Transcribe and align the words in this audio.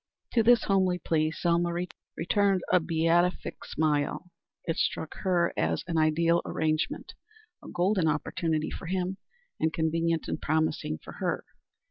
To 0.31 0.41
this 0.41 0.63
homely 0.63 0.97
plea 0.97 1.29
Selma 1.29 1.71
returned 2.17 2.63
a 2.73 2.79
beatific 2.79 3.63
smile. 3.63 4.31
It 4.65 4.77
struck 4.77 5.13
her 5.17 5.53
as 5.55 5.83
an 5.85 5.99
ideal 5.99 6.41
arrangement; 6.43 7.13
a 7.63 7.67
golden 7.69 8.07
opportunity 8.07 8.71
for 8.71 8.87
him, 8.87 9.17
and 9.59 9.71
convenient 9.71 10.27
and 10.27 10.41
promising 10.41 10.97
for 11.03 11.11
her. 11.19 11.45